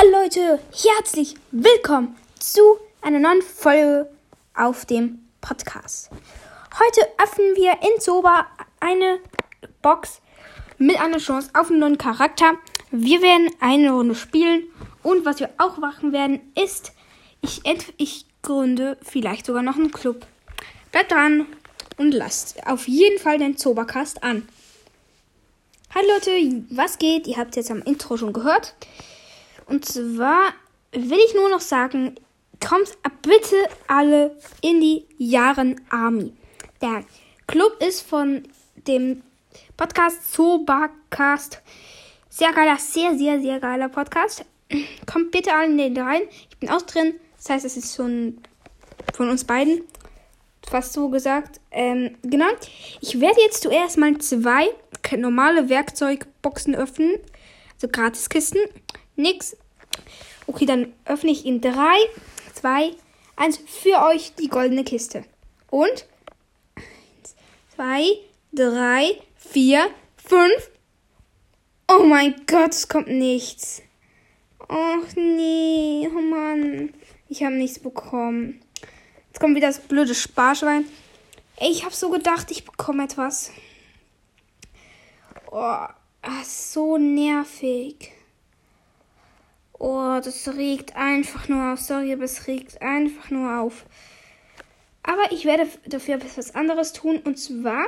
[0.00, 2.62] Hallo Leute, herzlich willkommen zu
[3.02, 4.08] einer neuen Folge
[4.54, 6.08] auf dem Podcast.
[6.72, 8.46] Heute öffnen wir in Zoba
[8.78, 9.18] eine
[9.82, 10.22] Box
[10.78, 12.54] mit einer Chance auf einen neuen Charakter.
[12.90, 14.62] Wir werden eine Runde spielen
[15.02, 16.92] und was wir auch machen werden ist,
[17.42, 17.60] ich,
[17.98, 20.26] ich gründe vielleicht sogar noch einen Club.
[20.92, 21.44] Bleibt dran
[21.98, 24.48] und lasst auf jeden Fall den Zobercast an.
[25.94, 27.26] Hallo Leute, was geht?
[27.26, 28.74] Ihr habt jetzt am Intro schon gehört.
[29.70, 30.52] Und zwar
[30.90, 32.16] will ich nur noch sagen,
[32.58, 33.56] kommt bitte
[33.86, 36.32] alle in die Jahren Army.
[36.82, 37.04] Der
[37.46, 38.42] Club ist von
[38.88, 39.22] dem
[39.76, 41.62] Podcast Zobacast.
[42.28, 44.44] Sehr geiler, sehr, sehr, sehr geiler Podcast.
[45.06, 46.22] Kommt bitte alle in den rein.
[46.50, 47.14] Ich bin auch drin.
[47.36, 48.38] Das heißt, es ist schon
[49.14, 49.82] von uns beiden.
[50.68, 51.60] Fast so gesagt.
[51.70, 52.50] Ähm, genau.
[53.00, 54.68] Ich werde jetzt zuerst mal zwei
[55.16, 57.18] normale Werkzeugboxen öffnen.
[57.74, 58.62] Also Gratiskisten.
[59.20, 59.56] Nix.
[60.46, 61.72] Okay, dann öffne ich in 3,
[62.54, 62.92] 2,
[63.36, 65.24] 1 für euch die goldene Kiste.
[65.70, 66.06] Und
[66.74, 66.86] 1,
[67.76, 68.04] 2,
[68.52, 69.90] 3, 4,
[70.28, 70.70] 5.
[71.88, 73.82] Oh mein Gott, es kommt nichts.
[74.68, 76.94] Ach nee, oh Mann.
[77.28, 78.60] Ich habe nichts bekommen.
[79.28, 80.84] Jetzt kommt wieder das blöde Sparschwein.
[81.56, 83.50] Ey, ich habe so gedacht, ich bekomme etwas.
[85.50, 85.86] Oh,
[86.44, 88.12] so nervig.
[89.82, 91.80] Oh, das regt einfach nur auf.
[91.80, 93.86] Sorry, aber es regt einfach nur auf.
[95.02, 97.18] Aber ich werde dafür etwas anderes tun.
[97.24, 97.86] Und zwar,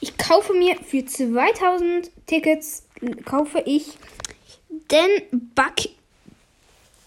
[0.00, 2.86] ich kaufe mir für 2000 Tickets,
[3.24, 3.98] kaufe ich
[4.68, 5.90] den Bug,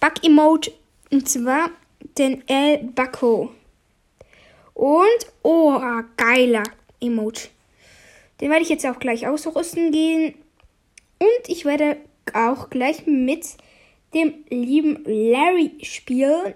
[0.00, 0.72] Bug Emote.
[1.12, 1.70] Und zwar
[2.18, 3.54] den El Bacco.
[4.74, 5.80] Und, oh,
[6.16, 6.64] geiler
[7.00, 7.50] Emote.
[8.40, 10.34] Den werde ich jetzt auch gleich ausrüsten gehen.
[11.20, 11.98] Und ich werde
[12.34, 13.46] auch gleich mit
[14.14, 16.54] dem lieben Larry spielen.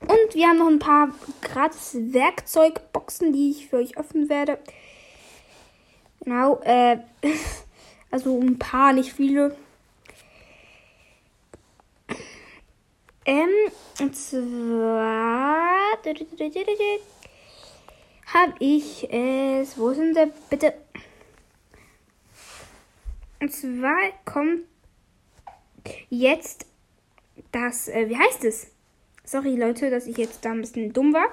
[0.00, 4.58] Und wir haben noch ein paar gratis Werkzeugboxen, die ich für euch öffnen werde.
[6.20, 6.98] Genau, äh,
[8.10, 9.56] also ein paar, nicht viele.
[13.24, 13.48] Ähm,
[14.00, 15.66] und zwar
[18.26, 19.78] habe ich es.
[19.78, 20.74] Wo sind der bitte?
[23.40, 24.64] Und zwar kommt
[26.10, 26.66] jetzt
[27.52, 28.68] das, äh, wie heißt es?
[29.24, 31.26] Sorry Leute, dass ich jetzt da ein bisschen dumm war.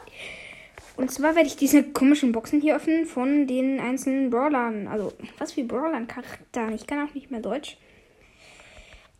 [0.95, 4.87] Und zwar werde ich diese komischen Boxen hier öffnen von den einzelnen Brawlern.
[4.87, 6.73] Also, was für Brawlern Charakteren.
[6.73, 7.77] Ich kann auch nicht mehr Deutsch.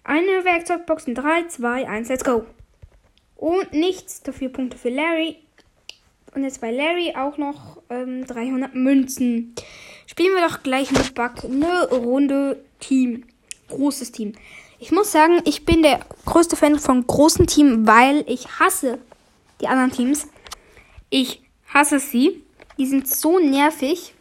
[0.03, 2.45] Eine Werkzeugbox in 3, 2, 1, let's go.
[3.35, 4.21] Und nichts.
[4.21, 5.37] Dafür Punkte für Larry.
[6.35, 9.55] Und jetzt bei Larry auch noch ähm, 300 Münzen.
[10.07, 13.23] Spielen wir doch gleich mit Bug eine Runde Team.
[13.69, 14.33] Großes Team.
[14.83, 18.99] Ich muss sagen, ich bin der größte Fan von großen Teams, weil ich hasse
[19.61, 20.27] die anderen Teams.
[21.09, 21.41] Ich
[21.73, 22.43] hasse sie.
[22.77, 24.13] Die sind so nervig,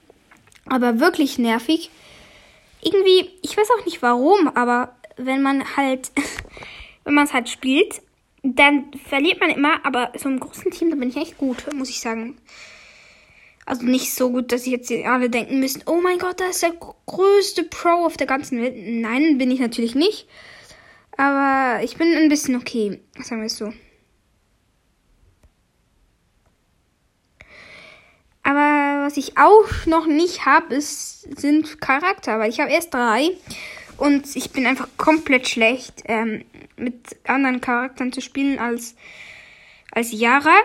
[0.66, 1.90] aber wirklich nervig.
[2.80, 6.12] Irgendwie, ich weiß auch nicht warum, aber wenn man halt,
[7.04, 8.00] wenn man es halt spielt,
[8.44, 11.90] dann verliert man immer, aber so im großen Team, da bin ich echt gut, muss
[11.90, 12.38] ich sagen.
[13.64, 16.72] Also nicht so gut, dass jetzt alle denken müssen, oh mein Gott, da ist der
[17.06, 18.74] größte Pro auf der ganzen Welt.
[18.76, 20.26] Nein, bin ich natürlich nicht.
[21.16, 23.72] Aber ich bin ein bisschen okay, sagen wir es so.
[28.42, 33.30] Aber was ich auch noch nicht habe, sind Charakter, weil ich habe erst drei
[33.98, 36.44] und ich bin einfach komplett schlecht, ähm,
[36.76, 38.96] mit anderen Charakteren zu spielen als,
[39.92, 40.56] als Yara.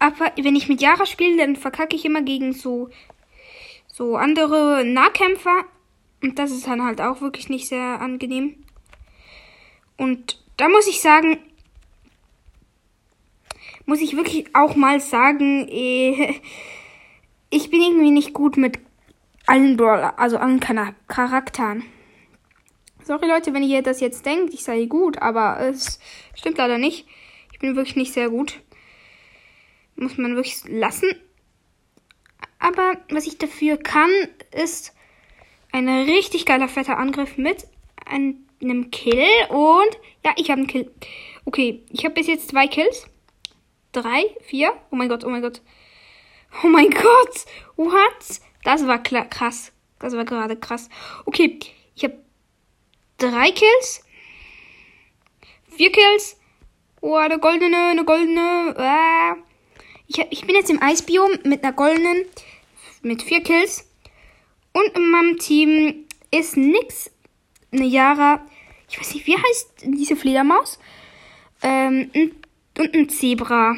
[0.00, 2.88] Aber wenn ich mit Yara spiele, dann verkacke ich immer gegen so,
[3.86, 5.64] so andere Nahkämpfer.
[6.22, 8.64] Und das ist dann halt auch wirklich nicht sehr angenehm.
[9.96, 11.38] Und da muss ich sagen,
[13.84, 16.40] muss ich wirklich auch mal sagen, äh,
[17.50, 18.78] ich bin irgendwie nicht gut mit
[19.46, 21.84] allen Brawler, also allen Charakteren.
[23.04, 25.98] Sorry Leute, wenn ihr das jetzt denkt, ich sei gut, aber es
[26.34, 27.06] stimmt leider nicht.
[27.52, 28.60] Ich bin wirklich nicht sehr gut.
[30.00, 31.10] Muss man wirklich lassen.
[32.58, 34.10] Aber was ich dafür kann,
[34.50, 34.94] ist
[35.72, 37.66] ein richtig geiler fetter Angriff mit
[38.04, 40.90] ein einem Kill und ja, ich habe einen Kill.
[41.44, 43.06] Okay, ich habe bis jetzt zwei Kills.
[43.92, 44.72] Drei, vier.
[44.90, 45.62] Oh mein Gott, oh mein Gott.
[46.62, 47.46] Oh mein Gott.
[47.76, 48.40] What?
[48.64, 49.72] Das war krass.
[49.98, 50.88] Das war gerade krass.
[51.24, 51.58] Okay,
[51.94, 52.18] ich habe
[53.18, 54.04] drei Kills.
[55.76, 56.38] Vier Kills.
[57.00, 58.74] Oh, eine goldene, eine goldene.
[58.76, 59.36] Ah.
[60.12, 62.24] Ich, ich bin jetzt im Eisbiom mit einer goldenen.
[63.02, 63.88] Mit vier Kills.
[64.72, 67.10] Und in meinem Team ist nix.
[67.70, 68.44] Eine Yara,
[68.88, 70.80] Ich weiß nicht, wie heißt diese Fledermaus?
[71.62, 72.10] Ähm,
[72.76, 73.76] und ein Zebra.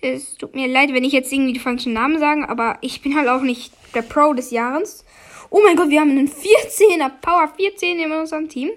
[0.00, 3.14] Es tut mir leid, wenn ich jetzt irgendwie die falschen Namen sage, aber ich bin
[3.16, 5.04] halt auch nicht der Pro des Jahres.
[5.50, 8.70] Oh mein Gott, wir haben einen 14er, Power 14 in unserem Team.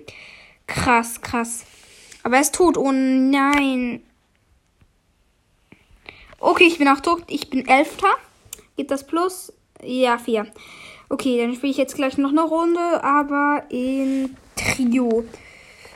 [0.68, 1.65] Krass, krass.
[2.24, 2.77] Aber er ist tot.
[2.77, 4.01] Oh nein.
[6.39, 7.24] Okay, ich bin auch tot.
[7.28, 8.10] Ich bin Elfter.
[8.75, 9.51] Geht das plus?
[9.81, 10.48] Ja, vier.
[11.10, 15.24] Okay, dann spiele ich jetzt gleich noch eine Runde, aber in Trio.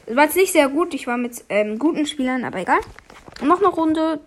[0.05, 0.93] Das war jetzt nicht sehr gut.
[0.93, 2.79] Ich war mit ähm, guten Spielern, aber egal.
[3.43, 4.19] noch eine Runde.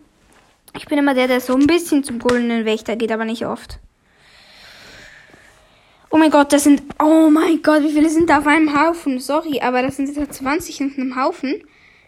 [0.77, 3.79] Ich bin immer der, der so ein bisschen zum goldenen Wächter geht, aber nicht oft.
[6.11, 6.83] Oh mein Gott, das sind.
[7.03, 9.19] Oh mein Gott, wie viele sind da auf einem Haufen?
[9.19, 11.65] Sorry, aber das sind jetzt 20 in einem Haufen.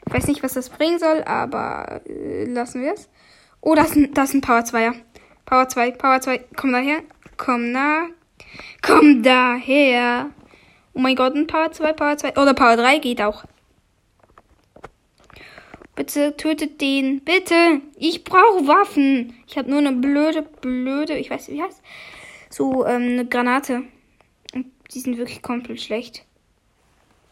[0.07, 3.09] Ich weiß nicht, was das bringen soll, aber äh, lassen wir es.
[3.69, 4.95] Oh, das, das ist ein Power 2er.
[5.45, 6.39] Power 2, Power 2.
[6.55, 7.03] Komm daher.
[7.37, 8.07] Komm nah.
[8.81, 10.31] Komm daher.
[10.95, 12.37] Oh mein Gott, ein Power 2, Power 2.
[12.41, 13.45] Oder Power 3 geht auch.
[15.97, 17.25] Bitte tötet den.
[17.25, 17.81] Bitte.
[17.97, 19.35] Ich brauche Waffen.
[19.49, 21.83] Ich habe nur eine blöde, blöde, ich weiß nicht, wie heißt.
[22.49, 23.83] So, ähm, eine Granate.
[24.55, 26.25] Und die sind wirklich komplett schlecht.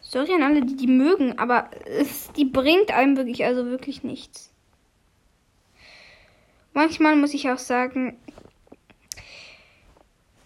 [0.01, 4.51] Sorry an alle, die die mögen, aber es, die bringt einem wirklich, also wirklich nichts.
[6.75, 8.17] Manchmal muss ich auch sagen,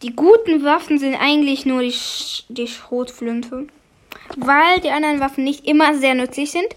[0.04, 3.68] die guten Waffen sind eigentlich nur die, Sch die Schrotflinte.
[4.38, 6.68] Weil die anderen Waffen nicht immer sehr nützlich sind.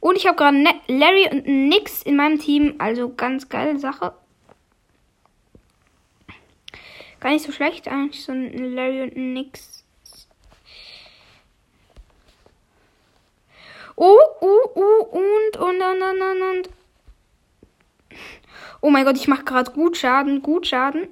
[0.00, 2.74] Und ich habe gerade ne Larry und Nix in meinem Team.
[2.76, 4.12] Also ganz geile Sache.
[7.20, 9.82] Gar nicht so schlecht eigentlich, so ein Larry und Nix.
[13.96, 16.83] Oh, oh, oh, und, und, und, und, und, und.
[18.84, 21.08] Oh mein Gott, ich mache gerade gut Schaden, gut Schaden.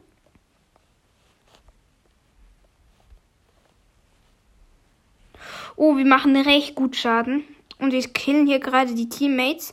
[5.77, 7.45] Oh, wir machen recht gut Schaden.
[7.79, 9.73] Und wir killen hier gerade die Teammates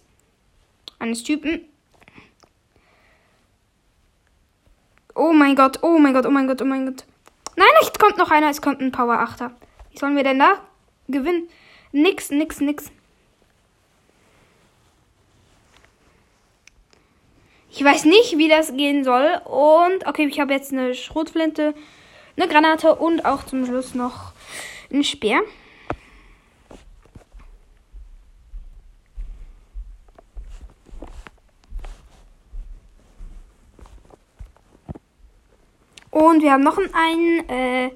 [0.98, 1.60] eines Typen.
[5.14, 7.04] Oh mein Gott, oh mein Gott, oh mein Gott, oh mein Gott.
[7.58, 9.52] Nein, es kommt noch einer, es kommt ein Power 8er.
[9.92, 10.62] Wie sollen wir denn da
[11.10, 11.50] gewinnen?
[11.92, 12.94] Nix, nix, nix.
[17.72, 19.42] Ich weiß nicht, wie das gehen soll.
[19.46, 21.74] Und okay, ich habe jetzt eine Schrotflinte,
[22.36, 24.34] eine Granate und auch zum Schluss noch
[24.92, 25.42] ein Speer.
[36.12, 37.50] Und wir haben noch einen.
[37.50, 37.92] Äh,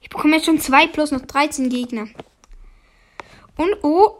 [0.00, 2.08] ich bekomme jetzt schon zwei plus noch 13 Gegner.
[3.56, 4.17] Und oh,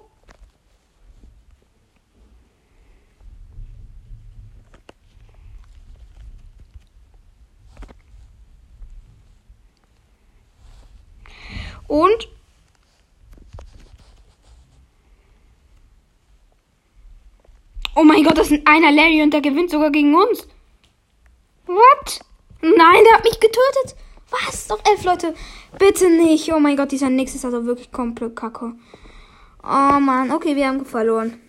[11.89, 12.29] Und
[18.01, 20.47] Oh mein Gott, das ist einer Larry und der gewinnt sogar gegen uns.
[21.67, 22.21] What?
[22.61, 23.97] Nein, der hat mich getötet.
[24.31, 24.69] Was?
[24.69, 25.35] Doch elf Leute.
[25.81, 26.53] Bitte nicht.
[26.53, 28.75] Oh mein Gott, dieser Nix ist also wirklich komplett kacke.
[29.65, 31.41] Oh Mann, okay, wir haben verloren.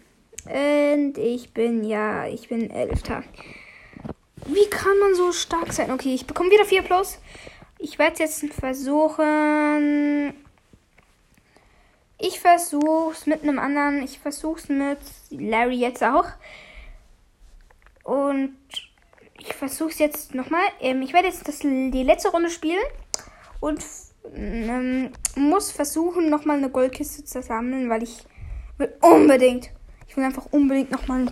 [0.46, 3.24] Und ich bin, ja, ich bin Elfter.
[4.48, 5.92] Wie kann man so stark sein?
[5.92, 7.20] Okay, ich bekomme wieder 4 plus.
[7.82, 10.34] Ich werde jetzt versuchen.
[12.18, 14.04] Ich versuche es mit einem anderen.
[14.04, 16.26] Ich versuche es mit Larry jetzt auch.
[18.04, 18.58] Und
[19.40, 20.62] ich versuche es jetzt nochmal.
[20.82, 22.84] Ähm, ich werde jetzt das, die letzte Runde spielen.
[23.62, 23.82] Und
[24.36, 28.26] ähm, muss versuchen, nochmal eine Goldkiste zu sammeln, weil ich
[28.78, 29.70] will unbedingt.
[30.10, 31.30] Ich will einfach unbedingt nochmal einen,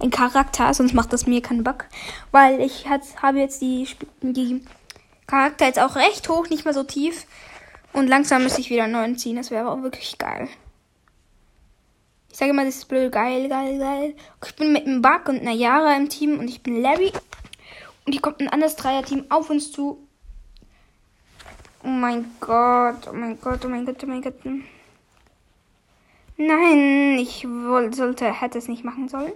[0.00, 1.86] einen Charakter, sonst macht das mir keinen Bock.
[2.30, 3.88] Weil ich habe jetzt die,
[4.22, 4.62] die
[5.28, 7.26] Charakter jetzt auch recht hoch, nicht mehr so tief.
[7.92, 9.36] Und langsam müsste ich wieder einen neuen ziehen.
[9.36, 10.48] Das wäre auch wirklich geil.
[12.30, 13.12] Ich sage immer, das ist blöd.
[13.12, 14.14] Geil, geil, geil.
[14.44, 17.12] Ich bin mit einem Bug und einer Yara im Team und ich bin Larry.
[18.04, 19.98] Und hier kommt ein anderes Dreier-Team auf uns zu.
[21.84, 24.34] Oh mein Gott, oh mein Gott, oh mein Gott, oh mein Gott.
[26.36, 29.32] Nein, ich wollte, sollte, hätte es nicht machen sollen.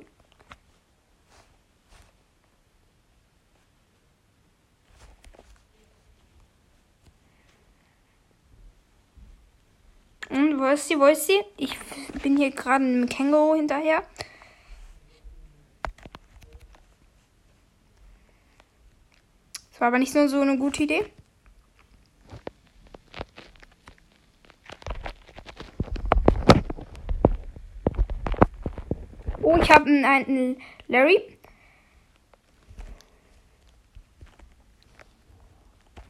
[10.63, 11.01] Und wo ist sie?
[11.01, 11.41] Wo ist sie?
[11.57, 11.77] Ich
[12.23, 14.05] bin hier gerade einem Känguru hinterher.
[19.73, 21.05] Das war aber nicht nur so eine gute Idee.
[29.43, 31.39] Oh, ich habe einen Larry.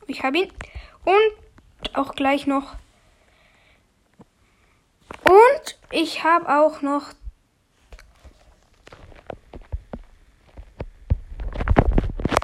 [0.09, 0.53] Ich habe ihn.
[1.07, 2.82] Und auch gleich noch
[5.93, 7.13] ich habe auch noch.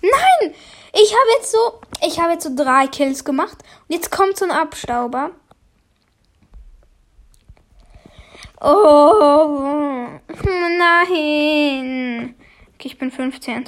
[0.02, 0.54] Nein!
[0.92, 1.80] Ich habe jetzt so.
[2.06, 3.58] Ich habe jetzt so drei Kills gemacht.
[3.88, 5.30] Und jetzt kommt so ein Abstauber.
[8.60, 10.06] Oh.
[10.78, 12.34] Nein.
[12.74, 13.64] Okay, ich bin 15.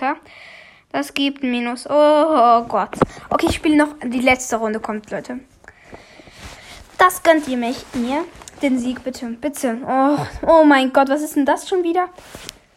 [0.92, 1.87] Das gibt ein Minus.
[1.88, 2.96] Oh Gott.
[3.28, 3.94] Okay, ich spiele noch.
[4.02, 5.40] Die letzte Runde kommt, Leute.
[6.99, 8.25] Das gönnt ihr mich, mir.
[8.62, 9.26] Den Sieg, bitte.
[9.31, 9.79] Bitte.
[9.87, 12.11] Oh, oh mein Gott, was ist denn das schon wieder?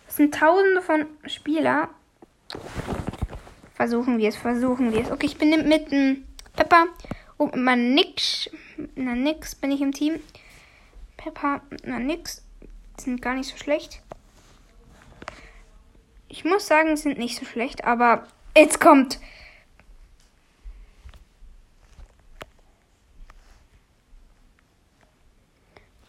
[0.08, 1.90] Das sind tausende von Spieler.
[3.76, 5.12] Versuchen wir es, versuchen wir es.
[5.12, 6.24] Okay, ich bin mit dem
[6.56, 6.86] Pepper
[7.38, 8.50] und mit meinem Nix.
[8.96, 10.20] Na, nix bin ich im Team.
[11.18, 12.44] Pepper, na, nix.
[12.98, 14.02] Sind gar nicht so schlecht.
[16.30, 18.26] Ich muss sagen, sind nicht so schlecht, aber
[18.56, 19.20] jetzt kommt.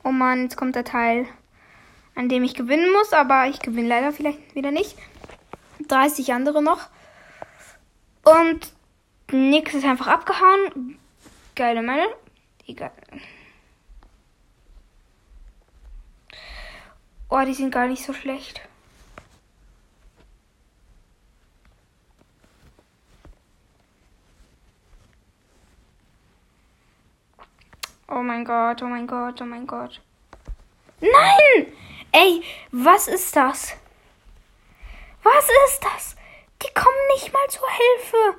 [0.04, 1.26] Oh Mann, jetzt kommt der Teil,
[2.14, 4.99] an dem ich gewinnen muss, aber ich gewinne leider vielleicht wieder nicht.
[5.88, 6.88] 30 andere noch.
[8.23, 8.73] Und
[9.32, 10.99] nix ist einfach abgehauen.
[11.54, 12.06] Geile Meine.
[12.66, 12.92] Egal.
[17.30, 18.61] Oh, die sind gar nicht so schlecht.
[28.06, 30.00] Oh mein Gott, oh mein Gott, oh mein Gott.
[31.00, 31.72] Nein!
[32.12, 33.72] Ey, was ist das?
[35.22, 36.16] Was ist das?
[36.62, 38.38] Die kommen nicht mal zur Hilfe.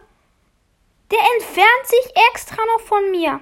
[1.12, 3.40] Der entfernt sich extra noch von mir.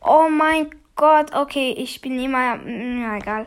[0.00, 2.56] Oh mein Gott, okay, ich bin immer.
[2.56, 3.46] Ja, egal.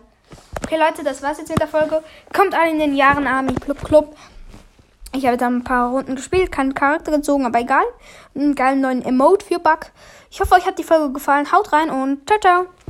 [0.63, 2.03] Okay, Leute, das war's jetzt mit der Folge.
[2.33, 4.15] Kommt alle in den Jahren Army Club Club.
[5.13, 7.83] Ich habe da ein paar Runden gespielt, keinen Charakter gezogen, aber egal.
[8.33, 9.91] Einen geilen neuen Emote für Bug.
[10.29, 11.51] Ich hoffe, euch hat die Folge gefallen.
[11.51, 12.80] Haut rein und ciao, ciao.